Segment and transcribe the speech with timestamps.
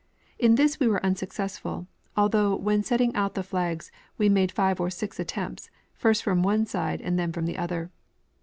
[0.39, 1.85] In this we were unsuccessful,
[2.17, 6.65] although when setting out the flags we made five or six attempts, first from one
[6.65, 7.91] side and then from the other.